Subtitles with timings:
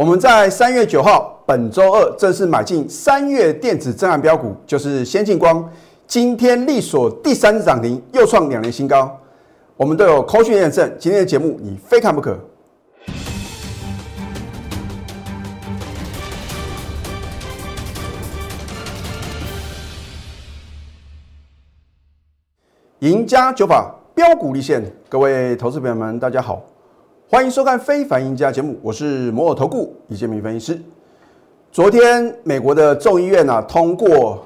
[0.00, 5.70] 我们在三月九号，本周二正式买进三月电子震撼标股，就是先进光。
[6.06, 9.14] 今天力所第三次涨停，又创两年新高。
[9.76, 12.34] 我们都有扣讯验证，今天的节目你非看不可。
[23.00, 26.62] 赢家九法标股立现，各位投资朋友们，大家好。
[27.32, 30.82] 欢迎收看《非凡赢家》节目，我是摩尔投顾李建明分析师。
[31.70, 34.44] 昨天，美国的众议院啊通过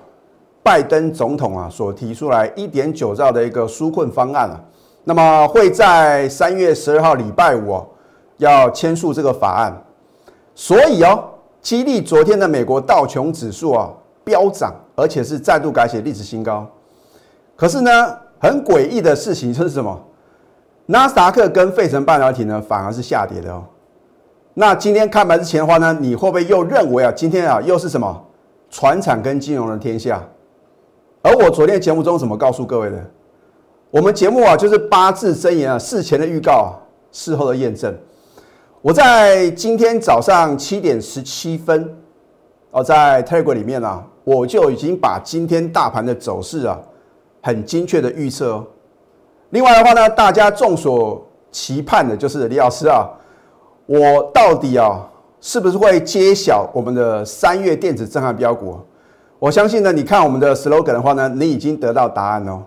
[0.63, 4.61] 拜登总统啊所提出来一点九兆的一个纾困方案啊，
[5.05, 7.83] 那么会在三月十二号礼拜五
[8.37, 9.83] 要签署这个法案，
[10.55, 11.25] 所以哦，
[11.63, 13.91] 激励昨天的美国道琼指数啊
[14.23, 16.71] 飙涨，而且是再度改写历史新高。
[17.57, 19.99] 可是呢，很诡异的事情就是什么？
[20.87, 23.65] 纳斯达克跟费城半导体呢，反而是下跌的哦。
[24.53, 28.25] 那今天开盘之前的话呢，你会不会又认为啊，今天啊又是什么
[28.71, 30.23] 船产跟金融的天下？
[31.23, 33.03] 而我昨天节目中怎么告诉各位的？
[33.91, 36.75] 我们节目啊就是八字真言啊，事前的预告，
[37.11, 37.97] 事后的验证。
[38.83, 41.97] 我在今天早上七点十七分，
[42.73, 46.79] 哦，在 Telegram 里面啊，我就已经把今天大盘的走势啊，
[47.43, 48.67] 很精确的预测哦。
[49.55, 53.09] 另外的话呢，大家众所期盼的就是李老师啊，
[53.87, 55.09] 我到底啊
[55.41, 58.77] 是不是会揭晓我们的三月电子震撼标股？
[59.39, 62.65] 我相信呢，你看我们的 slogan 的话呢，你已经得到答案哦。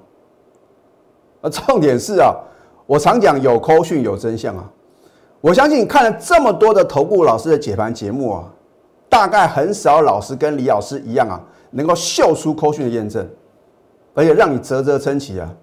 [1.42, 2.34] 而重点是啊，
[2.86, 4.64] 我常讲有扣讯有真相啊。
[5.42, 8.46] 我相信看了这么多的头部老师的解盘节目啊，
[9.10, 11.38] 大概很少老师跟李老师一样啊，
[11.72, 13.28] 能够秀出扣讯的验证，
[14.14, 15.54] 而且让你啧啧称奇啊。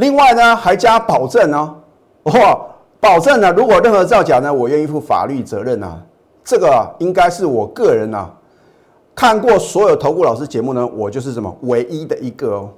[0.00, 1.76] 另外呢，还加保证哦，
[2.22, 2.58] 哇，
[2.98, 6.00] 保证呢，如果任何造假呢，我愿意负法律责任啊。
[6.42, 8.32] 这个应该是我个人啊，
[9.14, 12.70] 看过所有投顾老师节目呢，我就是什么唯一的一个哦。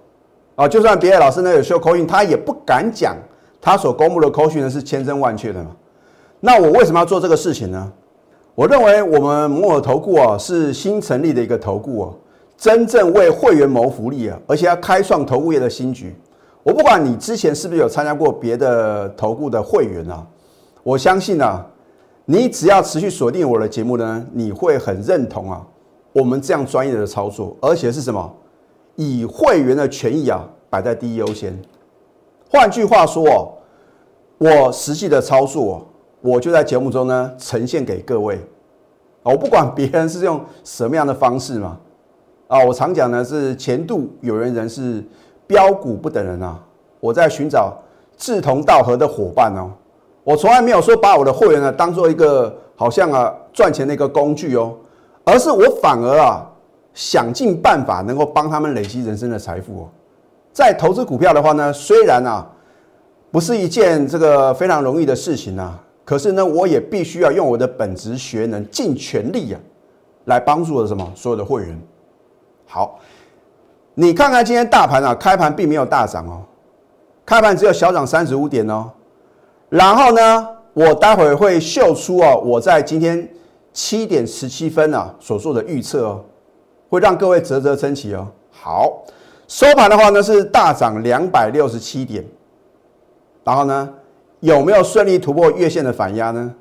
[0.56, 3.16] 啊，就算别的老师呢有修口讯，他也不敢讲
[3.60, 5.70] 他所公布的口讯呢是千真万确的嘛。
[6.40, 7.92] 那我为什么要做这个事情呢？
[8.56, 12.14] 我认为我们摩尔投顾啊是新成立的一个投顾哦，
[12.58, 16.16] 真正为会员谋福利啊，而且要开创投顾业的新局。
[16.64, 20.24] 我不管你之前是不是有参加过别的投顾的会员啊，
[20.84, 21.66] 我相信啊，
[22.24, 25.66] 你只要持续锁定我的节目呢，你会很认同啊，
[26.12, 28.32] 我们这样专业的操作，而且是什么，
[28.94, 31.60] 以会员的权益啊摆在第一优先。
[32.48, 33.52] 换句话说哦，
[34.38, 35.84] 我实际的操作，
[36.20, 38.38] 我就在节目中呢呈现给各位。
[39.24, 41.76] 我不管别人是用什么样的方式嘛，
[42.46, 45.04] 啊，我常讲呢是前度有缘人是。
[45.46, 46.58] 标股不等人啊！
[47.00, 47.76] 我在寻找
[48.16, 49.70] 志同道合的伙伴哦。
[50.22, 54.72] 我从来没有说把我的会员呢当做一个好像啊赚钱的一个工具哦，
[55.24, 56.48] 而是我反而啊
[56.94, 59.88] 想尽办法能够帮他们累积人生的财富哦。
[60.52, 62.48] 在投资股票的话呢，虽然啊
[63.32, 69.60] 不是一件这个非常容易的事情啊，可是呢我也必须要用我的本职学能，尽全力啊
[70.26, 71.76] 来帮助了什么所有的会员。
[72.66, 73.00] 好。
[73.94, 76.42] 你看看今天大盘啊，开盘并没有大涨哦，
[77.26, 78.90] 开盘只有小涨三十五点哦。
[79.68, 83.28] 然后呢，我待会会秀出哦，我在今天
[83.72, 86.24] 七点十七分啊所做的预测哦，
[86.88, 88.26] 会让各位啧啧称奇哦。
[88.50, 89.02] 好，
[89.46, 92.24] 收盘的话呢是大涨两百六十七点，
[93.44, 93.88] 然后呢
[94.40, 96.54] 有没有顺利突破月线的反压呢？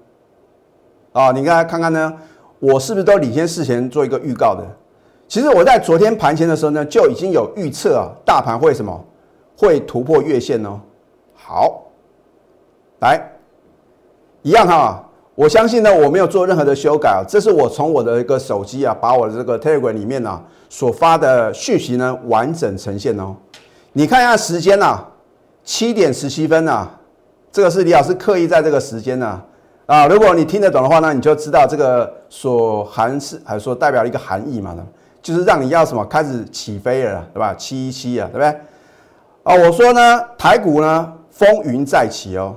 [1.13, 2.13] 啊，你看看看呢，
[2.59, 4.66] 我是不是都领先事前做一个预告的？
[5.31, 9.06] 其实我在昨天盘前的时候呢，就已经有预测啊，大盘会什么？
[9.56, 10.78] 会突破月线哦。
[11.34, 11.84] 好，
[13.00, 13.31] 来，
[14.42, 15.02] 一样哈，
[15.34, 23.34] 我相信呢，我没有做任何的修改啊，这是我从我的一个手机啊，把我的这个 Telegram 里面呢所发的讯息呢完整呈现哦。
[23.94, 25.00] 你看一下时间呐，
[25.63, 26.90] 七点十七分呐，
[27.53, 29.42] 这个是李老师刻意在这个时间呢
[29.86, 34.75] 啊，如果你听得懂的话呢，你就知道这个所含是还是说代表一个含义嘛
[35.21, 37.53] 就是让你要什么开始起飞了，对吧？
[37.53, 38.47] 七一七啊，对不对？
[39.44, 42.56] 啊，我说呢，台股呢风云再起哦。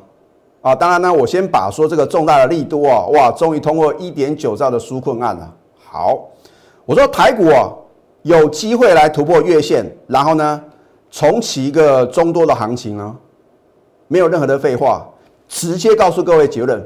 [0.62, 5.54] 啊，当然呢，我先把说这个重大的利多啊，哇，终于通过一点九兆的纾困案了。
[5.84, 6.18] 好，
[6.86, 7.68] 我说台股啊
[8.22, 10.62] 有机会来突破月线，然后呢
[11.10, 13.14] 重启一个中多的行情呢，
[14.08, 15.06] 没有任何的废话，
[15.46, 16.82] 直接告诉各位结论。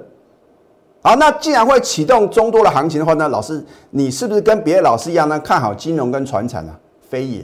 [1.08, 5.40] 好，那既然会启动中多的行情的话呢，老师，你是不是跟别的老师一样呢？
[5.40, 6.76] 看好金融跟船产呢？
[7.08, 7.43] 非也。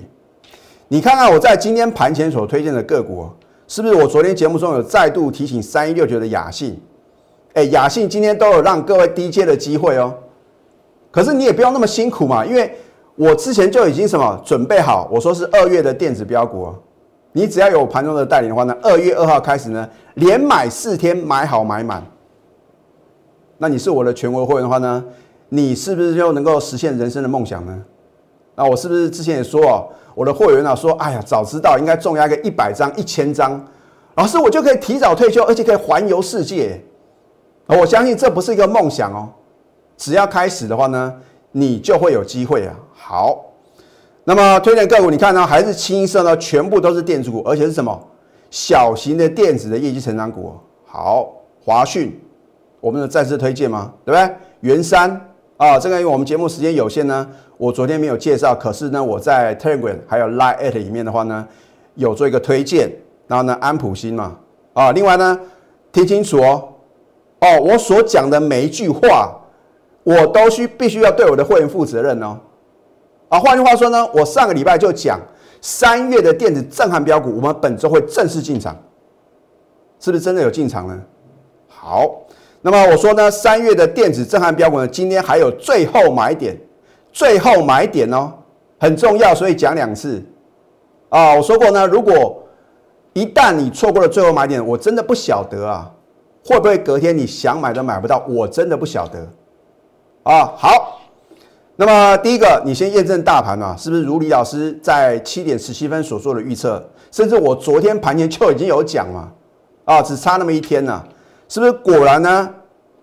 [0.89, 3.27] 你看看我在今天盘前所推荐的个股，
[3.67, 6.79] 是不是我昨天节目中有再度提醒三一六九的雅信？
[7.55, 10.13] 哎，雅信今天都有让各位低阶的机会哦。
[11.11, 12.71] 可是你也不用那么辛苦嘛，因为
[13.17, 16.69] 我之前就已经什么准备好，我说是二月的电子标股，
[17.33, 22.07] 你只要有盘中的带领的话呢，二月二号开始呢，连买四天，买好买满。
[23.59, 25.05] 那你是我的全国会员的话呢，
[25.49, 27.83] 你是不是就能够实现人生的梦想呢？
[28.57, 33.65] 那我是不是之前也说哦，我的会员啊说，哎呀，早知道应该重压个一百张、一千张，
[34.15, 36.81] 老师我就可以提早退休，而且可以环游世界。
[37.67, 39.29] 我相信这不是一个梦想哦，
[39.97, 41.15] 只要开始的话呢，
[41.53, 42.75] 你就会有机会啊。
[42.93, 43.45] 好，
[44.25, 48.09] 那么推荐个股，你看呢，还是清一色呢，全部都是电子股，而且是什么
[48.51, 50.55] 小型的电子的业绩成长股。
[50.85, 51.33] 好，
[51.65, 52.21] 华讯。
[52.85, 53.91] 我们的再次推荐吗？
[54.05, 54.37] 对不对？
[54.61, 55.19] 元山
[55.57, 57.27] 啊，这个因为我们节目时间有限呢，
[57.57, 61.49] 我昨天没有介绍，可是呢，我在 Telegram 还有 Line at 里面的话呢，
[61.95, 62.93] 有做一个推荐。
[63.27, 64.37] 然后呢，安普新嘛，
[64.75, 65.41] 啊，另外呢，
[65.93, 66.69] 听清楚哦，
[67.41, 69.35] 哦，我所讲的每一句话，
[70.03, 72.39] 我都需必须要对我的会员负责任哦。
[73.31, 75.19] 啊，换句话说呢，我上个礼拜就讲
[75.63, 78.77] 三月的电子震撼标股，我们本周会正式进场，
[79.99, 81.03] 是不是真的有进场呢？
[81.67, 82.21] 好。
[82.67, 86.59] 那么我说呢，三月的电子震撼标股呢，今天还有最后买点，
[87.13, 88.33] 最后买点哦，
[88.81, 90.25] 很重要，所以讲两次
[91.11, 91.35] 啊。
[91.35, 92.43] 我说过呢，如果
[93.13, 95.93] 一旦你错过了最后买点，我真的不晓得啊，
[96.43, 99.19] 会不会隔天你想买都买不到，我真的不晓得
[100.23, 100.51] 啊。
[100.57, 101.03] 好，
[101.77, 109.31] 那么第一个，你先验证大盘啊，是不是如李老师在七点十七分所做的预测，甚至我昨天盘前就已经有讲嘛，
[109.85, 111.05] 啊，只差那么一天呢。
[111.49, 112.55] 是不是果然呢？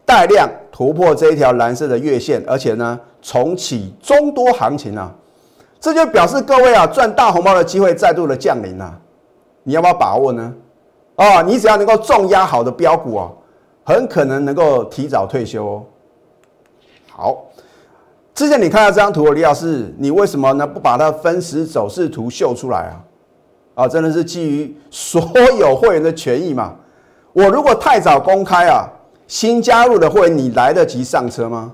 [0.03, 5.09] 带量突破这一条蓝色的月线，而且呢重启中多行情啊，
[5.79, 8.99] 这就表示各位啊赚大红包的机会再度的降临了。
[9.63, 10.53] 你要不要把握呢？
[11.15, 13.31] 哦，你只要能够重压好的标股啊，
[13.85, 15.83] 很可能能够提早退休哦。
[17.09, 17.45] 好，
[18.33, 22.99] 之前你看到这张图，李老师，你为什么呢不把它分时走势图秀出来啊？
[23.75, 25.21] 啊，真的是基于所
[25.57, 26.75] 有会员的权益嘛。
[27.33, 28.85] 我如果太早公开啊，
[29.27, 31.71] 新加入的会你来得及上车吗？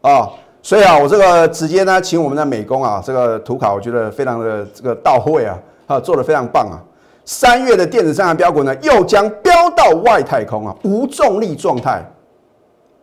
[0.00, 0.28] 啊，
[0.62, 6.82] 所以啊，我这个直接呢，请我们的美工啊，这个图卡我觉得非常的这个到位啊，啊，做的非常棒啊。
[7.24, 12.04] 三月的电子上的标股呢，又将飙到外太空啊，无重力状态，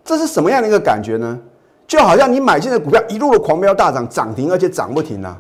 [0.04, 1.40] 这是什么样的一个感觉呢？
[1.88, 5.40] 就好像你买进的股票一路的狂飙大涨，涨停而且涨不停啊。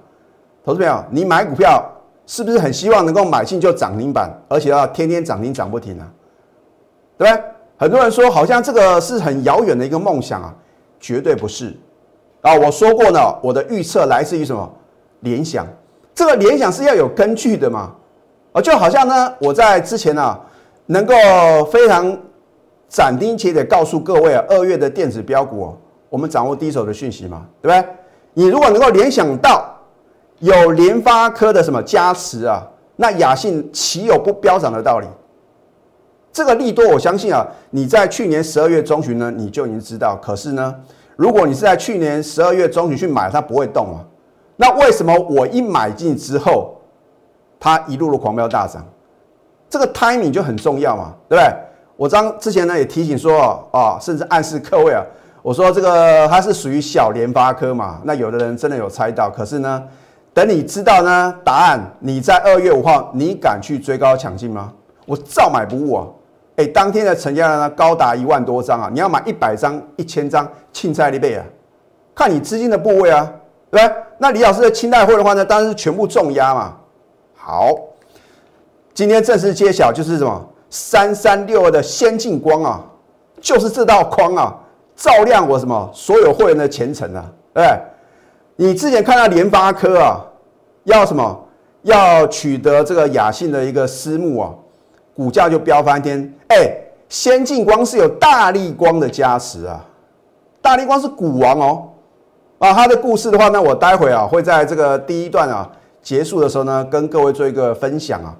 [0.64, 1.84] 投资朋友，你买股票。
[2.26, 6.08] 是不是很希望能够买进就涨停板，而且要天天涨停涨不停啊？
[7.18, 7.44] 对不对？
[7.78, 10.54] 很多人说好像这个是很遥远的一个梦想啊，
[11.00, 11.76] 绝对不是
[12.42, 12.56] 啊！
[12.56, 14.72] 我说过呢，我的预测来自于什么？
[15.20, 15.68] 联想，
[16.16, 17.94] 这个联想是要有根据的嘛？
[18.54, 20.40] 啊，就好像呢，我在之前呢，
[20.86, 21.14] 能够
[21.72, 22.18] 非常
[22.88, 25.78] 斩钉截铁告诉各位啊，二月的电子标股哦，
[26.10, 27.94] 我们掌握第一手的讯息嘛，对不对？
[28.34, 29.73] 你如果能够联想到。
[30.44, 32.68] 有联发科的什么加持啊？
[32.98, 35.08] 那雅信岂有不飙涨的道理？
[36.34, 40.18] 这个利多，我相信啊，你在去年十二月中旬呢，你就已经知道。
[40.22, 40.76] 可是呢，
[41.16, 44.04] 如果你是在去年十二月中旬去买，它不会动啊。
[44.58, 46.76] 那为什么我一买进之后，
[47.58, 48.86] 它一路的狂飙大涨？
[49.70, 51.54] 这个 timing 就很重要嘛，对不对？
[51.96, 55.02] 我刚之前呢也提醒说啊，甚至暗示各位啊，
[55.42, 58.02] 我说这个它是属于小联发科嘛。
[58.04, 59.82] 那有的人真的有猜到，可是呢？
[60.34, 64.74] 等你知道呢答案，你在二月五号，你敢去追高抢进吗？
[65.06, 66.08] 我照买不误啊！
[66.56, 68.90] 哎，当天的成交量呢高达一万多张啊！
[68.92, 71.46] 你要买一百张、一千张，青菜一倍啊！
[72.16, 73.32] 看你资金的部位啊，
[73.70, 73.96] 对不对？
[74.18, 76.78] 那李老师的清代会的话呢，当然是全部重压嘛。
[77.36, 77.70] 好，
[78.94, 82.84] 今天正式揭晓，就是什么三三六二的先进光啊，
[83.42, 84.56] 就是这道光啊，
[84.96, 87.80] 照亮我什么所有会员的前程啊，对不对？
[88.56, 90.22] 你之前看到联发科啊，
[90.84, 91.40] 要什么？
[91.84, 94.54] 要取得这个雅信的一个私募啊，
[95.14, 96.34] 股价就飙翻天。
[96.48, 96.72] 哎，
[97.10, 99.84] 先进光是有大力光的加持啊，
[100.62, 101.90] 大力光是股王哦。
[102.60, 105.70] 啊，他的故事的话呢，我待会啊会在这个第一段啊
[106.02, 108.34] 结束的时候呢，跟各位做一个分享啊。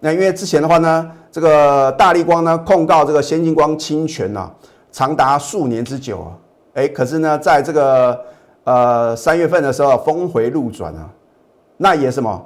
[0.00, 4.50] 那因为之前的话呢，这个大力光呢控告这个先进光侵权呐，
[4.90, 6.32] 长达数年之久啊。
[6.72, 8.18] 哎，可是呢，在这个
[8.66, 11.08] 呃，三月份的时候峰回路转啊，
[11.76, 12.44] 那也什么，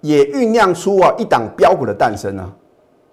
[0.00, 2.50] 也酝酿出啊一档标股的诞生啊，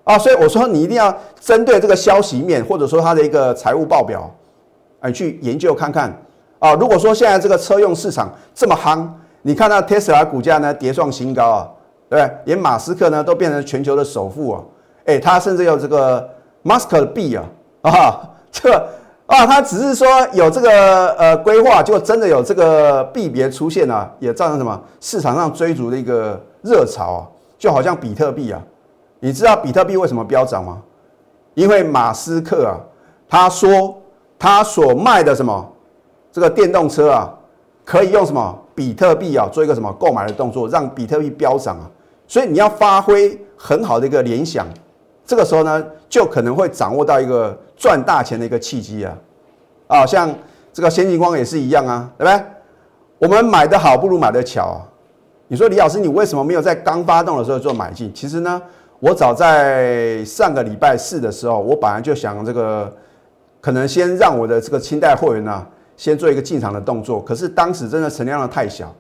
[0.06, 4.34] 啊，所以我说你一定要针对这个消息面，或者说它的一个财务报表，
[5.02, 6.10] 哎，去研究看看。
[6.60, 6.74] 啊。
[6.76, 9.06] 如果说现在这个车用市场这么夯，
[9.42, 11.70] 你看到特斯拉股价呢跌创新高啊，
[12.10, 12.38] 对不对？
[12.46, 14.64] 连马斯克呢都变成全球的首富啊，
[15.08, 16.26] 哎，他甚至有这个
[16.62, 17.44] 马斯克的币啊，
[17.82, 18.72] 啊，这
[19.28, 27.28] 啊，他只是说有这个呃规划，就真的有这个币别出现啊，也造成什么市场上追逐的一个热潮啊，
[27.58, 28.62] 就好像比特币啊，
[29.20, 30.80] 你知道比特币为什么飙涨吗？
[31.56, 32.78] 因为马斯克啊，
[33.28, 34.00] 他说
[34.38, 35.74] 他所卖的什么
[36.32, 37.34] 这个电动车啊，
[37.84, 41.90] 可以用什么比特币啊做一个什么购买的动作，让比特币飙涨啊，
[42.28, 44.68] 所以你要发挥很好的一个联想。
[45.26, 49.18] 这个时候呢，就可能会掌握到一个赚大钱的一个契机啊！
[49.88, 50.34] 啊，像
[50.74, 52.46] 这个先进光也是一样啊，对不对？
[53.18, 54.82] 我们买的好不如买的巧啊！
[55.48, 58.12] 你说李老师，你为什么没有在刚发动的时候做买进？
[58.14, 58.62] 其实呢，
[59.00, 62.92] 我早在上个礼拜四的时候，我本来就想这个
[63.62, 65.66] 可能先让我的这个清代会员呢，
[65.96, 67.22] 先做一个进场的动作。
[67.22, 68.94] 可是当时真的成交量太小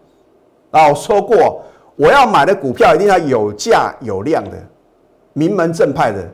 [0.72, 0.88] 啊！
[0.88, 1.63] 我说过，
[1.96, 4.51] 我要买的股票一定要有价有量的。
[5.34, 6.25] 名门正派的，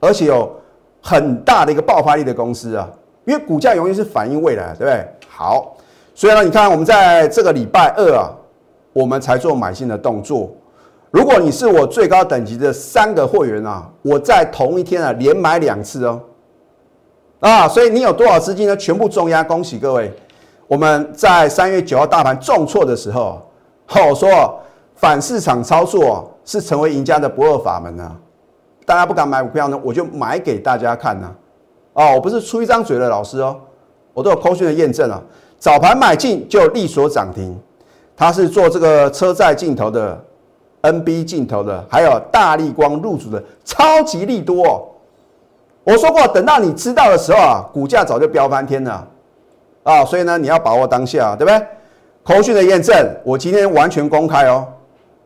[0.00, 0.54] 而且有
[1.02, 2.88] 很大的一个爆发力的公司啊，
[3.24, 5.06] 因为股价永远是反映未来，对不对？
[5.28, 5.76] 好，
[6.14, 8.30] 所以呢，你看我们在这个礼拜二啊，
[8.92, 10.50] 我们才做买进的动作。
[11.10, 16.20] 如果你是我最高等级的三个会员啊，我在同一天啊连买两次哦，
[17.40, 18.76] 啊，所以你有多少资金呢？
[18.76, 20.12] 全部重压，恭喜各位！
[20.68, 23.42] 我们在三月九号大盘重挫的时候，
[23.86, 24.60] 好说
[24.94, 28.14] 反市场操作是成为赢家的不二法门啊。
[28.90, 31.32] 大家不敢买股票呢，我就买给大家看呢。
[31.92, 33.56] 哦，我不是出一张嘴的老师哦，
[34.12, 35.22] 我都有扣讯的验证啊。
[35.60, 37.56] 早盘买进就利索涨停，
[38.16, 40.20] 它是做这个车载镜头的
[40.82, 44.92] ，NB 镜头的，还有大力光入主的超级利多。
[45.84, 49.06] 我说过，等到你知道的时候啊，股价早就飙翻天了
[49.84, 50.04] 啊。
[50.04, 51.64] 所以呢，你要把握当下，对不对？
[52.24, 52.92] 扣讯的验证，
[53.22, 54.66] 我今天完全公开哦。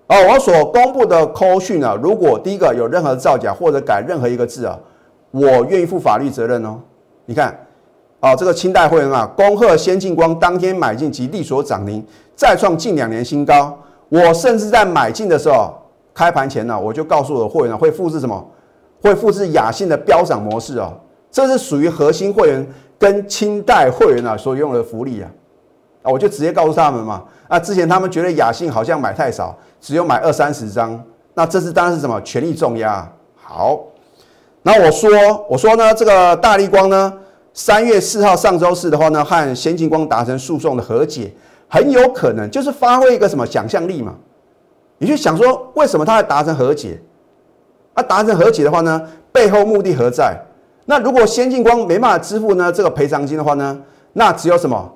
[0.06, 4.78] 哦，我所公布的扣讯呢，如果第一个有任何造假或者改任何一个字啊，
[5.30, 6.78] 我愿意负法律责任哦。
[7.25, 7.58] 你看，
[8.20, 12.04] 哦，这个清代会员啊，恭贺先进光当天买进及利所涨停，
[12.37, 13.76] 再创近两年新高。
[14.11, 15.73] 我甚至在买进的时候，
[16.12, 18.46] 开盘前呢，我就告诉我的会员会复制什么？
[19.00, 20.92] 会复制雅信的飙涨模式哦。
[21.30, 22.66] 这是属于核心会员
[22.99, 25.30] 跟清代会员啊所用的福利啊。
[26.04, 27.25] 啊，我就直接告诉他们嘛。
[27.49, 29.52] 啊，之前他们觉得雅信好像买太少。
[29.80, 30.99] 只有买二三十张，
[31.34, 33.06] 那这次当然是什么全力重压。
[33.37, 33.78] 好，
[34.62, 35.11] 那我说
[35.46, 37.12] 我说呢，这个大力光呢，
[37.52, 41.30] 三月四号上周四的话呢，和先进光达成诉讼的和解，
[41.68, 44.14] 很有可能就是发挥一个什么想象力嘛。
[44.96, 46.99] 你去想说，为什么他会达成和解？
[47.92, 50.34] 啊，达成和解的话呢，背后目的何在？
[50.87, 53.78] 那如果先进光没办法支付呢这个赔偿金的话呢，
[54.14, 54.90] 那只有什么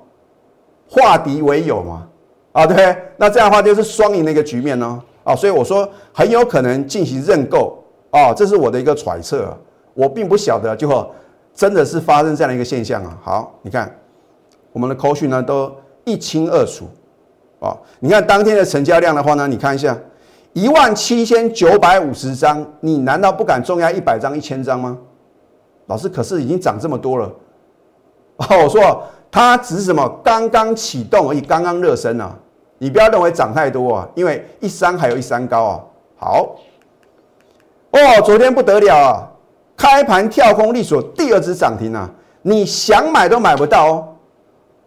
[0.89, 2.07] 化敌为友嘛。
[2.51, 5.01] 啊，对，那这样的话就是双赢的一个局面呢。
[5.23, 7.77] 啊，所以我说很有可能进行认购
[8.09, 9.55] 啊，这是我的一个揣测，
[9.93, 11.11] 我并不晓得，就
[11.53, 13.15] 真的是发生这样的一个现象啊。
[13.21, 13.95] 好，你看
[14.71, 15.71] 我们的口讯呢都
[16.05, 16.85] 一清二楚
[17.59, 17.77] 啊。
[17.99, 19.95] 你看当天的成交量的话呢，你看一下
[20.53, 24.97] 一万七千九百五十张，你难道不敢重压一百张、一千张吗？
[25.85, 27.31] 老师，可是已经涨这么多了。
[28.37, 29.03] 哦，我说。
[29.31, 32.35] 它只是什么刚刚启动而已，刚刚热身啊！
[32.79, 35.79] 你不要认为涨太多啊，因为一山还有一山高啊。
[36.17, 36.55] 好，
[37.91, 39.27] 哦，昨天不得了啊，
[39.77, 42.09] 开盘跳空利索第二只涨停啊！
[42.41, 44.07] 你想买都买不到哦。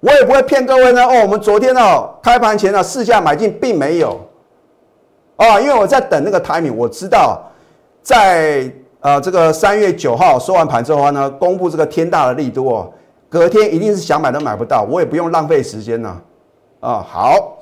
[0.01, 1.05] 我也不会骗各位呢。
[1.05, 4.21] 哦，我们昨天哦开盘前呢试价买进，并没有
[5.37, 7.41] 哦，因为我在等那个 timing，我知道
[8.03, 8.69] 在
[8.99, 12.93] 呃这个三月九号收完盘之后呢，公布这个天大的利多。
[13.33, 16.23] 隔天一定是想买都买不到，我也不用浪费时间了
[16.81, 17.03] 啊！
[17.09, 17.57] 好，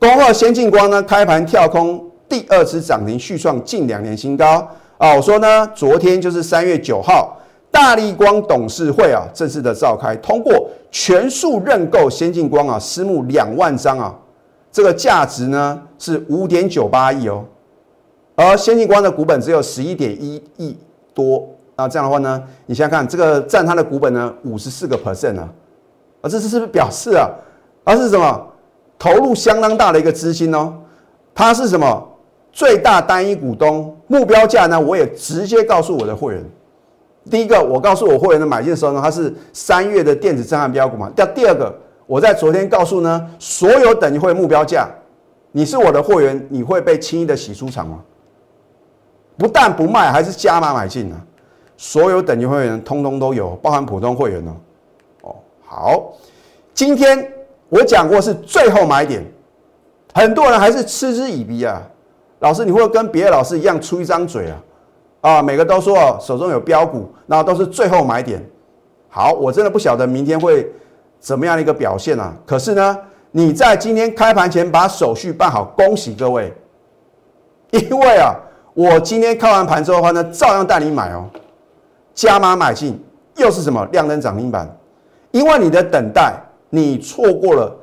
[0.00, 5.14] 恭贺先进光呢，开盘跳空第二次涨停，续创近两年新高啊！
[5.14, 7.36] 我说呢，昨天就是三月九号，
[7.70, 14.12] 大力光董事会啊正式的召开，通过全数认购先进光啊，私募两万张啊，
[14.72, 17.44] 这个价值呢是五点九八亿哦，
[18.34, 20.76] 而先进光的股本只有十一点一亿
[21.14, 21.53] 多。
[21.76, 25.48] 那这样的话呢，你想想看，这个占它的股本呢五十四个 percent 啊，
[26.20, 27.28] 啊，这是是不是表示啊，
[27.82, 28.46] 而是什么
[28.98, 30.72] 投入相当大的一个资金哦？
[31.34, 32.08] 它是什么
[32.52, 33.96] 最大单一股东？
[34.06, 34.80] 目标价呢？
[34.80, 36.44] 我也直接告诉我的会员，
[37.28, 41.10] 第一个，我告诉我会员的买进的时候呢，它是三月的电子震撼标股嘛。
[41.16, 41.74] 第第二个，
[42.06, 44.88] 我在昨天告诉呢，所有等级会目标价，
[45.50, 47.98] 你是我的会员，你会被轻易的洗出场吗？
[49.36, 51.20] 不但不卖，还是加码买进呢？
[51.76, 54.52] 所有等级会员通通都有，包含普通会员哦。
[55.22, 56.12] 哦，好，
[56.72, 57.30] 今天
[57.68, 59.24] 我讲过是最后买点，
[60.14, 61.82] 很多人还是嗤之以鼻啊。
[62.40, 64.60] 老师，你会跟别的老师一样出一张嘴啊？
[65.22, 68.44] 啊，每个都说手中有标股，那都是最后买点。
[69.08, 70.70] 好，我真的不晓得明天会
[71.18, 72.34] 怎么样的一个表现啊。
[72.44, 72.98] 可是呢，
[73.30, 76.52] 你在今天开盘前把手续办好，恭喜各位，
[77.70, 78.34] 因为啊，
[78.74, 81.24] 我今天开完盘之后的话呢，照样带你买哦，
[82.14, 82.98] 加码买进，
[83.36, 84.68] 又是什么亮灯涨停板？
[85.32, 86.34] 因为你的等待，
[86.70, 87.76] 你错过了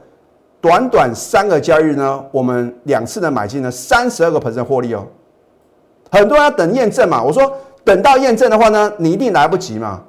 [0.61, 5.05] 短短三个交易日呢，我们两次的买进呢，三十二个 percent 获利哦。
[6.09, 7.51] 很多人要等验证嘛，我说
[7.83, 10.01] 等到验证的话呢，你一定来不及嘛。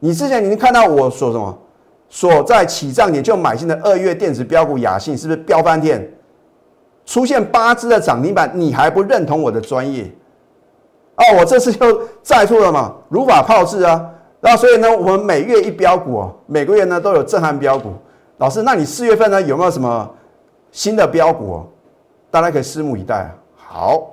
[0.00, 1.56] 你之前已经看到我说什么，
[2.08, 6.08] 所在起涨点就买进的二月电子标股雅信，是不是飙翻天？
[7.04, 10.10] 出现八只的涨停板，你还不认同我的专业？
[11.18, 14.08] 哦，我这次就再错了嘛，如法炮制啊。
[14.40, 17.92] 那所以呢，我们每月一标股哦，每个月呢都有震撼标股。
[18.36, 20.08] 老师，那你四月份呢有没有什么
[20.70, 21.66] 新的标股哦？
[22.30, 23.28] 大家可以拭目以待。
[23.56, 24.10] 好，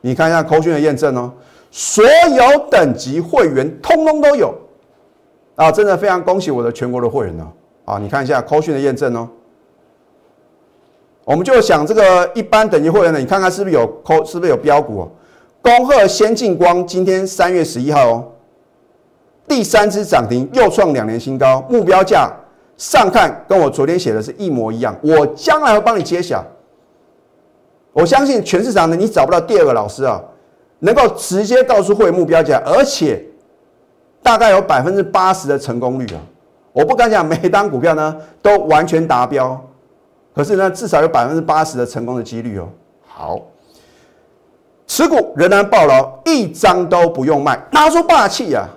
[0.00, 1.32] 你看一下扣讯的验证哦，
[1.70, 4.52] 所有等级会员通通都有
[5.54, 7.46] 啊，真的非常恭喜我的全国的会员呢。
[7.84, 9.28] 啊，你看一下扣讯的验证哦。
[11.24, 15.08] 我们就想这个一般等级会员呢，你看看是不是有扣，是不是有标股哦？
[15.62, 18.24] 恭贺先进光今天三月十一号哦。
[19.46, 22.30] 第三只涨停又创两年新高，目标价
[22.76, 24.96] 上看跟我昨天写的是一模一样。
[25.02, 26.44] 我将来会帮你揭晓。
[27.92, 30.22] 我相信全市场呢，你找不到第二个老师啊，
[30.78, 33.22] 能够直接告诉会目标价，而且
[34.22, 36.20] 大概有百分之八十的成功率啊。
[36.72, 39.60] 我不敢讲每单股票呢都完全达标，
[40.34, 42.68] 可是呢至少有百分之八十的成功的几率哦。
[43.04, 43.40] 好，
[45.00, 48.68] 持股仍然爆牢，一张都不用卖，拿出霸气啊！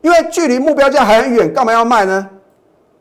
[0.00, 2.28] 因为距离目标价还很远，干嘛要卖呢？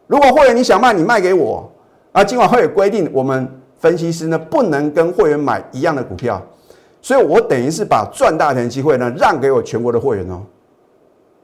[0.07, 1.71] 如果会员你想卖，你卖给我
[2.11, 2.23] 啊！
[2.23, 6.41] 今晚会有规定，我们分析师呢不能跟会员买一样的股票，
[7.03, 10.41] 所以我等于是把赚大钱的机会呢让给我全国的会员哦。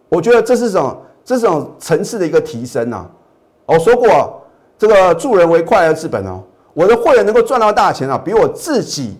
[0.09, 3.05] 我觉得这是种这种层次的一个提升呐。
[3.67, 4.41] 我说过，
[4.75, 6.41] 这个助人为快乐之本哦。
[6.73, 9.15] 我的会员能够赚到大钱啊，比我自己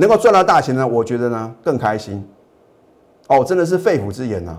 [0.00, 2.24] 能够赚到大钱呢，我觉得呢更开心。
[3.26, 4.56] 哦，真的是肺腑之言呐。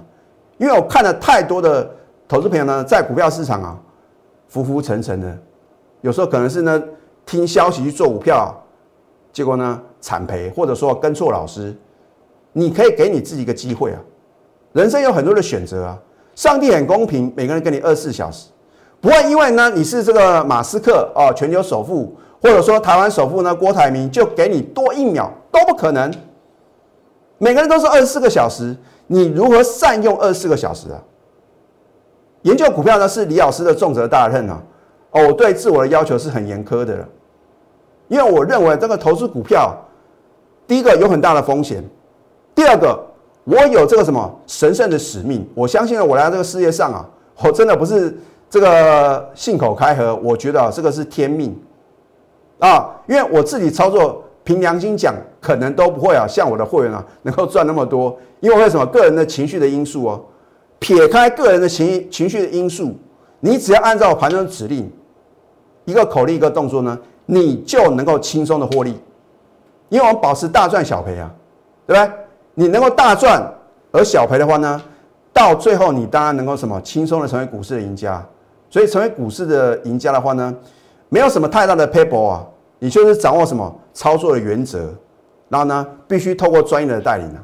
[0.57, 1.89] 因为我看了太多的
[2.27, 3.79] 投资朋友呢，在股票市场啊
[4.49, 5.37] 浮浮沉沉的，
[6.01, 6.83] 有时候可能是呢
[7.25, 8.53] 听消息去做股票，
[9.31, 11.73] 结果呢惨赔，或者说跟错老师。
[12.51, 13.99] 你可以给你自己一个机会啊，
[14.73, 15.97] 人生有很多的选择啊，
[16.35, 18.49] 上帝很公平，每个人给你二十四小时，
[18.99, 26.13] 不会因为呢你是这个马斯克哦全球首富，或者说台湾首富呢郭台铭就给你多一秒都不可能，
[27.37, 28.75] 每个人都是二十四个小时。
[29.07, 31.01] 你如何善用二十四个小时啊？
[32.43, 34.61] 研究股票呢，是李老师的重责大任啊。
[35.11, 37.03] 哦，我对自我的要求是很严苛的，
[38.07, 39.75] 因为我认为这个投资股票，
[40.67, 41.83] 第一个有很大的风险，
[42.53, 43.03] 第二个
[43.43, 45.49] 我有这个什么神圣的使命。
[45.55, 47.03] 我相信呢，我来到这个世界上啊，
[47.43, 48.15] 我真的不是
[48.47, 51.59] 这个信口开河，我觉得啊，这个是天命
[52.59, 54.23] 啊，因为我自己操作。
[54.41, 58.83] 凭良心讲，可能都不会啊，像我的会员啊，能够赚那么多，因为为什么？
[58.87, 60.19] 个人的情绪的因素哦，
[60.79, 62.95] 撇开个人的情情绪的因素，
[63.41, 64.91] 你只要按照盘中指令，
[65.85, 68.99] 一个口令一个动作呢，你就能够轻松的获利，
[69.89, 71.29] 因为我们保持大赚小赔啊，
[71.85, 72.11] 对不对？
[72.55, 73.53] 你能够大赚
[73.91, 74.81] 而小赔的话呢，
[75.31, 78.25] 到最后你当然能够什么轻松的成为股市的赢家，
[78.67, 80.55] 所以成为股市的赢家的话呢，
[81.09, 82.47] 没有什么太大的 paper 啊。
[82.79, 84.93] 你就是掌握什么操作的原则，
[85.49, 87.43] 然后呢，必须透过专业的带领啊。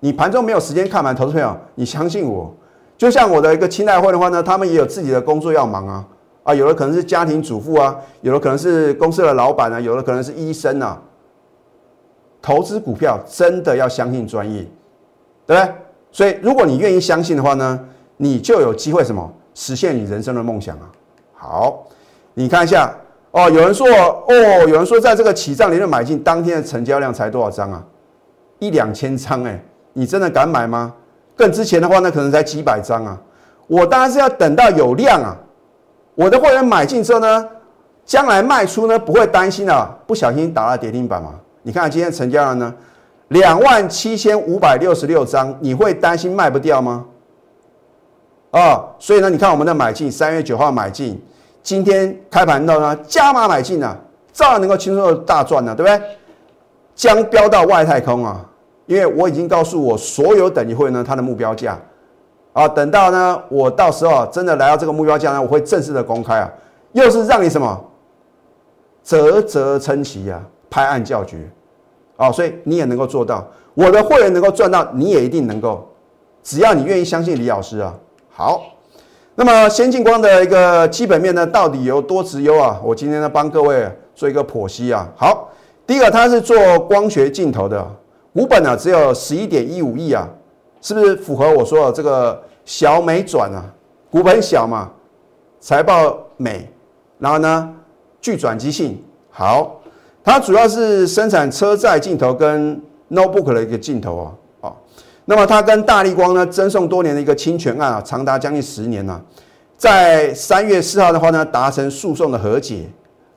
[0.00, 2.50] 你盘中没有时间看盘，投资朋友，你相信我，
[2.96, 6.08] 就像我的一个亲代会的话呢，他们也有自己的工作要忙啊。
[6.44, 11.00] 啊，有的可能是家庭主妇啊，有的可能是公司的老板啊，有的可能是医生啊。
[12.40, 14.62] 投资股票真的要相信专业，
[15.46, 15.74] 对不对？
[16.10, 17.78] 所以如果你愿意相信的话呢，
[18.16, 20.90] 你就有机会什么实现你人生的梦想啊。
[21.34, 21.86] 好，
[22.34, 22.94] 你看一下。
[23.34, 24.34] 哦，有人说哦，
[24.68, 27.82] 有人说在这个起涨里面买进，当天的成交量才多少张啊？
[28.58, 29.58] 一两千张哎，
[29.94, 30.92] 你真的敢买吗？
[31.34, 33.18] 更之前的话，那可能才几百张啊。
[33.66, 35.34] 我当然是要等到有量啊。
[36.14, 37.48] 我的会员买进之后呢，
[38.04, 41.32] 将来卖出呢不会担心啊，不小心打了跌停板嘛。
[41.62, 42.74] 你看今天成交量呢，
[43.28, 47.06] 两万七千五百六十六张，你会担心卖不掉吗？
[48.50, 51.18] 啊，所以呢，你看我们的买进，三月九号买进。
[51.62, 53.96] 今天开盘到呢，加码买进啊，
[54.32, 56.08] 照样能够轻松的大赚呢，对不对？
[56.94, 58.44] 将飙到外太空啊！
[58.86, 61.78] 因为我已经告诉我所有等级会呢，它的目标价
[62.52, 66.50] 啊，等到呢，我到时候真的来到这个目标价呢，我会正式的公开啊，
[66.92, 67.82] 又是让你什么
[69.02, 71.38] 啧啧称奇啊，拍案叫绝
[72.16, 72.30] 啊！
[72.30, 75.88] 所以你也能够做到，我的会员能够赚到，你也一定能够
[76.42, 77.94] 只要你愿意相信李老师啊。
[78.28, 78.62] 好，
[79.44, 82.80] 那么先进光的一个基本面呢，到底有多直优啊？
[82.80, 85.08] 我今天呢帮各位做一个剖析啊。
[85.16, 85.48] 好，
[85.84, 87.84] 第一个它是做光学镜头的，
[88.32, 90.28] 股本呢只有十一点一五亿啊，
[90.80, 93.64] 是不是符合我说的这个小美转啊？
[94.12, 94.88] 股本小嘛，
[95.58, 96.70] 财报美，
[97.18, 97.74] 然后呢
[98.20, 99.80] 具转机性好，
[100.22, 104.32] 它主要是生产车载镜头跟 notebook 的一个镜头啊。
[105.24, 109.20] 那么他跟大力光呢，争讼多年的一个侵权案啊，长达将近十年呐，
[109.76, 112.88] 在三月四号的话呢，达成诉讼的和解，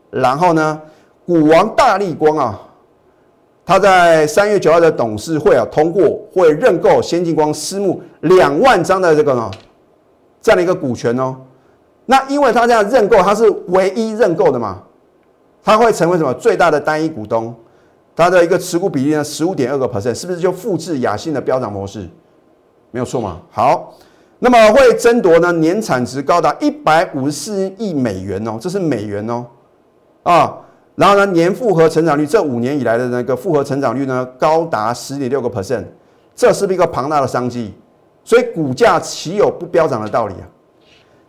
[0.10, 0.82] 然后呢，
[1.28, 2.60] 股王大力光啊，
[3.64, 9.52] 他在三月九号的董事会啊通过会认购先进光私募两万张的这个呢
[10.42, 11.36] 这样的一个股权哦，
[12.08, 14.82] 那因为他这样认购，他是唯一认购的嘛，
[15.64, 16.34] 他会成为什么？
[16.34, 17.56] 最大的单一股东。
[18.16, 22.08] 它的一个持股比例呢，十五点二个 percent，是不是就复制雅信的飙涨模式？
[22.92, 23.42] 没有错嘛？
[23.52, 23.94] 好，
[24.40, 29.46] 那么会争夺呢年产值高达一百五十四亿美元哦，这是美元哦，
[30.24, 30.58] 啊，
[30.96, 35.84] 然后呢年复合成长率，这五年以来的那个复合成长率呢高达十点六个 percent，
[36.34, 37.74] 这是不是一个庞大的商机？
[38.24, 40.48] 所以股价岂有不飙涨的道理啊？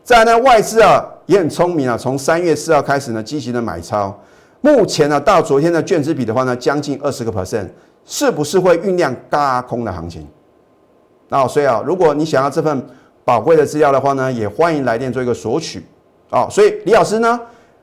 [0.05, 4.17] 再呢外资啊也很聪明啊，从三月四号开始呢积极的买超。
[4.67, 7.69] 目前呢，到昨天的券资比的话呢，将近二十个 percent，
[8.05, 10.27] 是不是会酝酿大空的行情？
[11.29, 12.85] 那所以啊，如果你想要这份
[13.25, 15.85] 宝贵的资料的话呢，也欢迎来电做一个索取
[16.31, 16.49] 啊。
[16.51, 17.41] 所以李老师呢，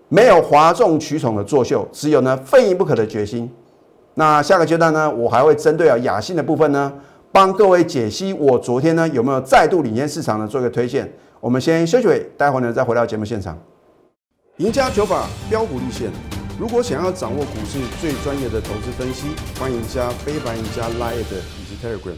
[0.09, 3.49] 没有哗众取宠的作秀，只有呢非赢不可的决心。
[4.15, 6.91] 那下个阶段呢，我还会针对啊雅信的部分呢，
[7.31, 11.09] 帮各位解析我昨天呢有没有再度领先市场呢做一个推荐。
[11.39, 13.57] 我们先休息会，待会呢再回到节目现场。
[14.57, 16.32] 赢家九法标股立线。
[16.59, 19.25] 如果想要掌握股市最专业的投资分析，
[19.59, 22.13] 欢迎加非凡、加 Line 以及 Telegram。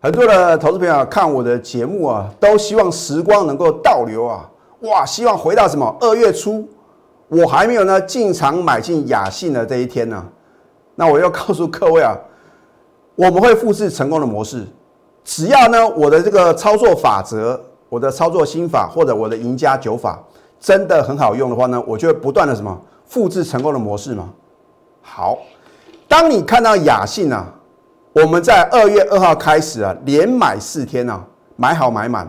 [0.00, 4.48] 很多的投资朋友看我的节目啊，都希望时光能够倒流啊，
[4.80, 6.68] 哇，希望回到什么二月初，
[7.28, 10.22] 我还没有呢进场买进雅信的这一天呢。
[10.94, 12.14] 那我要告诉各位啊，
[13.14, 14.66] 我们会复制成功的模式，
[15.24, 20.22] 只要呢我的这个操作法则、我的操作心法或者我的赢家九法
[20.60, 22.78] 真的很好用的话呢，我就会不断的什么。
[23.08, 24.28] 复制成功的模式吗？
[25.02, 25.38] 好，
[26.06, 27.46] 当你看到雅信啊，
[28.12, 31.24] 我们在二月二号开始啊，连买四天啊，
[31.56, 32.28] 买好买满，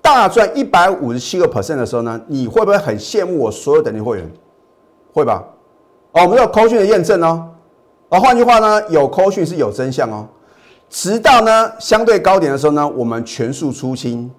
[0.00, 4.32] 大赚一百五十七个 percent 的时候呢，你会不会很羡慕我所有等级会员？
[5.12, 5.44] 会吧？
[6.12, 7.50] 哦，我们有扣讯的验证哦。
[8.08, 10.26] 而换句话呢，有扣讯是有真相哦。
[10.88, 14.30] 直到呢相对高点的时候呢，我们全数出清，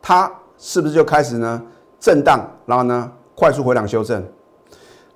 [0.00, 1.60] 它是不是就开始呢
[1.98, 4.22] 震荡，然后呢快速回档修正？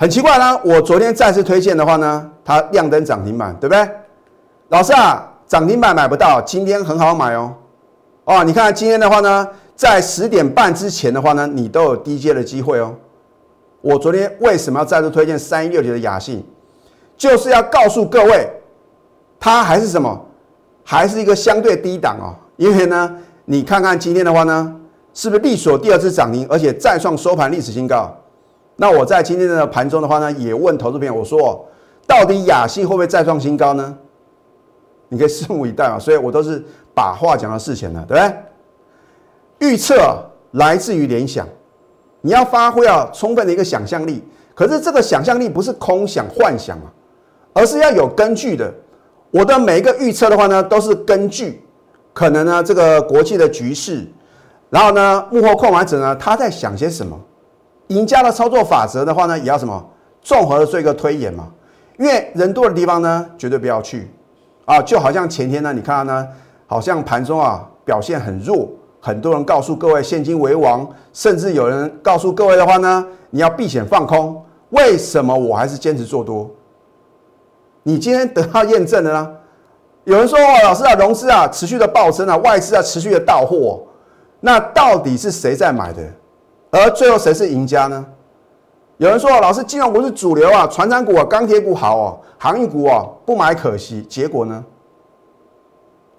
[0.00, 3.86] 很奇怪呢，我昨天再次推荐的话呢，它亮灯涨停板，对不对？
[4.68, 7.54] 老师啊，涨停板买不到，今天很好买哦。
[8.24, 12.94] 哦，你看今天的话呢，在十点半之前的话呢，你都有低阶的机会哦。
[13.82, 16.42] 我昨天为什么要再次推荐三一六九的雅信？
[17.18, 18.48] 就是要告诉各位，
[19.38, 20.18] 它还是什么？
[20.82, 22.32] 还是一个相对低档哦。
[22.56, 24.74] 因为呢，你看看今天的话呢，
[25.12, 28.10] 是不是力所第二次涨停，而且再创收盘历史新高？
[28.80, 31.68] 那我在今天的盘中的话呢，也问投资朋友，我说，
[32.06, 33.94] 到底雅信会不会再创新高呢？
[35.10, 35.98] 你可以拭目以待嘛。
[35.98, 36.64] 所以我都是
[36.94, 38.26] 把话讲到事前了，对不
[39.58, 39.68] 对？
[39.68, 40.18] 预测
[40.52, 41.46] 来自于联想，
[42.22, 44.24] 你要发挥啊充分的一个想象力。
[44.54, 46.88] 可是这个想象力不是空想幻想啊，
[47.52, 48.72] 而是要有根据的。
[49.30, 51.62] 我的每一个预测的话呢，都是根据
[52.14, 54.06] 可能呢这个国际的局势，
[54.70, 57.20] 然后呢幕后控盘者呢他在想些什么。
[57.90, 59.84] 赢家的操作法则的话呢，也要什么
[60.22, 61.48] 综合的做一个推演嘛。
[61.98, 64.10] 因为人多的地方呢，绝对不要去
[64.64, 64.80] 啊。
[64.80, 66.28] 就好像前天呢，你看到呢，
[66.66, 68.68] 好像盘中啊表现很弱，
[69.00, 74.40] 很多人告诉各位现金为王，甚至有人告诉各位的话呢，你要避险放空。
[74.70, 76.48] 为什么我还是坚持做多？
[77.82, 79.30] 你今天得到验证了呢？
[80.04, 83.82] 有人说哦，老师啊，融资啊持续的暴增啊，外资啊持续的到货，
[84.38, 86.02] 那到底是谁在买的？
[86.70, 88.06] 而最后谁是赢家呢？
[88.98, 94.64] 有人说：“老师，金融股是主流啊，船长股啊，钢铁股好哦，航运股啊，不买可惜。”结果呢？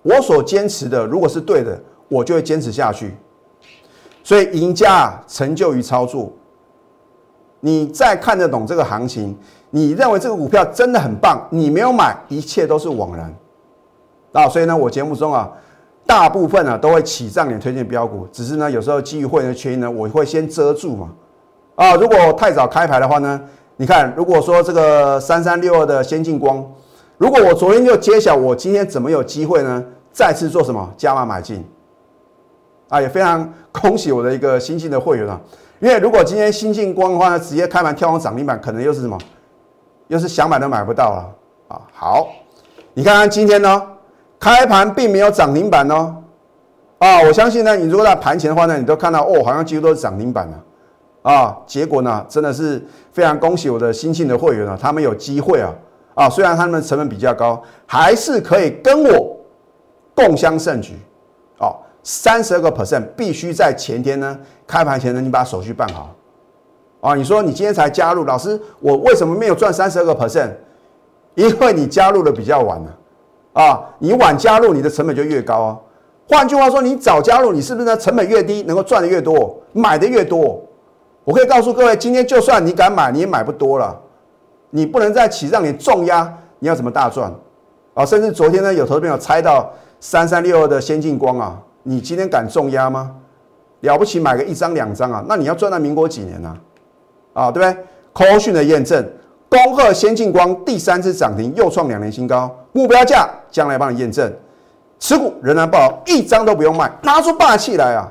[0.01, 3.15] 我所坚持的，如果是对的，我就会坚持下去。
[4.23, 6.31] 所以，赢家成就于操作。
[7.59, 9.37] 你再看得懂这个行情，
[9.69, 13.31] 你认为这个股票真的很棒，你没有买，一切都是枉然。
[14.33, 15.51] 啊，所以呢，我节目中啊。
[16.12, 21.10] 大部分呢都会起涨点推荐标股，只是呢有时候基于会员的权益呢，我会先遮住嘛。
[21.76, 23.39] 啊，如果太早开牌的话呢，
[23.78, 26.69] 你看，如果说这个三三六二的先进光，
[27.17, 29.82] 如果我昨天就揭晓，我今天怎么有机会呢？
[30.12, 31.65] 再次做什么加码买进
[32.89, 35.39] 啊，也非常恭喜我的一个新进的会员啊，
[35.80, 39.17] 因为如果今天新进光的话呢，直接开盘跳空涨停板，可能又是什么，
[40.10, 41.34] 又是想买都买不到了
[41.69, 41.82] 啊。
[41.93, 42.28] 好，
[42.93, 43.82] 你看看今天呢，
[44.41, 46.15] 开盘并没有涨停板哦，
[46.97, 50.63] 啊，我相信呢，你如果在盘前的话呢，你都看到哦，好像几乎都是涨停板了。
[51.21, 55.71] 啊，结果呢，真的是非常恭喜我的新进的会员啊，他们有机会啊，
[56.15, 59.38] 啊，虽然他们成本比较高，还是可以跟我
[60.15, 60.95] 共襄盛举，
[61.60, 66.15] 哦，三十二个 percent 必须在前天呢开盘前呢，你把手续办好，
[67.01, 70.49] 啊，你说你今天才加入，老师，我为什么没有赚三十二个 percent？
[71.36, 72.97] 因为你加入的比较晚了，
[73.53, 75.77] 啊你晚加入，你的成本就越高啊。
[76.29, 77.97] 换句话说，你早加入，你是不是呢？
[77.97, 80.61] 成本越低，能够赚的越多，买的越多。
[81.23, 83.99] 我可以告诉各位，今天就算你敢买，你也买不多了。
[84.69, 87.31] 你不能再起让你重压，你要怎么大赚
[87.93, 88.05] 啊？
[88.05, 93.11] 甚至昨天呢，有投资朋友猜到三三六二的先进光啊，你今天敢重压吗？
[93.81, 95.25] 了不起买个一张两张啊？
[95.27, 96.55] 那你要赚到民国几年呢？
[97.33, 97.83] 啊，对不对
[98.13, 99.05] ？Call 讯的验证，
[99.51, 104.33] 恭贺先进光第三次涨停，又创两年新高，目标价将来帮你验证，
[104.97, 108.09] 持股仍然不好，一张都不用卖，拿出霸气来啊！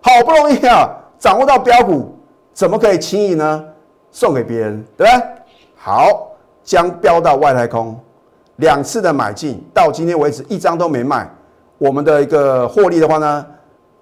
[0.00, 2.12] 好不容易啊，掌握到标股。
[2.52, 3.64] 怎么可以轻易呢？
[4.10, 5.28] 送给别人，对不对？
[5.76, 6.32] 好，
[6.64, 7.96] 将飙到外太空，
[8.56, 11.30] 两次的买进，到今天为止一张都没卖。
[11.78, 13.46] 我们的一个获利的话呢，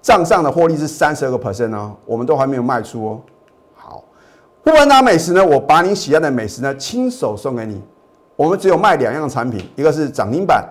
[0.01, 3.21] 账上的获利是三十二个 percent 哦，我们都还没有卖出哦。
[4.63, 7.81] 好，富文达美食呢，我把你喜爱的美食呢，亲手送给你。
[8.35, 10.63] 我们只有卖两样产品，一个是涨停板，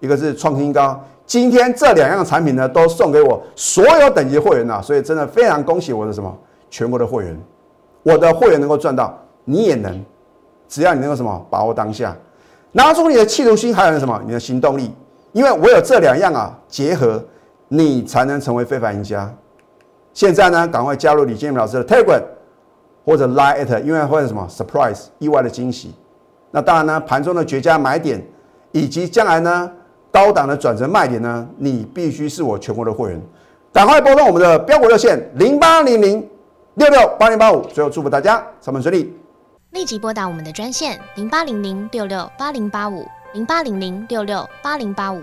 [0.00, 1.00] 一个是创新高。
[1.24, 6.32] 今天这两样产品呢，都送给我所有等级会员呐，所以真的非常恭喜我的什么？
[6.70, 7.36] 全国的会员，
[8.02, 10.04] 我的会员能够赚到，你也能，
[10.68, 12.16] 只要你能够什么把握当下，
[12.72, 14.92] 拿出你的企图心，还有什么你的行动力，
[15.32, 17.24] 因为我有这两样啊，结合
[17.68, 19.32] 你才能成为非凡赢家。
[20.12, 22.22] 现在呢，赶快加入李建明老师的 Telegram
[23.06, 25.94] 或者 Line，因为会有什么 surprise 意外的惊喜。
[26.50, 28.22] 那当然呢，盘中的绝佳买点，
[28.72, 29.72] 以及将来呢
[30.10, 33.22] 高档的转折卖点呢，你必须是我全国的会员，
[33.72, 36.28] 赶快拨通我们的标股热线零八零零。
[36.74, 39.10] 六六八零八五，最后祝福大家上班顺利。
[39.70, 45.22] 立即拨打我们的专线零八零零六六八零八五零八零零六六八零八五